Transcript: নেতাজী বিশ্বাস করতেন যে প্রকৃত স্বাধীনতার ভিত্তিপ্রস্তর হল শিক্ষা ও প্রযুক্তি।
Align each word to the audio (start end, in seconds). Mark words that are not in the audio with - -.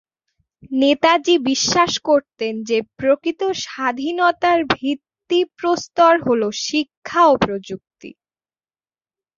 নেতাজী 0.73 1.35
বিশ্বাস 1.49 1.91
করতেন 2.05 2.53
যে 2.63 2.77
প্রকৃত 2.97 3.41
স্বাধীনতার 3.63 4.59
ভিত্তিপ্রস্তর 4.75 6.13
হল 6.27 6.41
শিক্ষা 6.61 7.21
ও 7.25 7.33
প্রযুক্তি। 7.37 8.09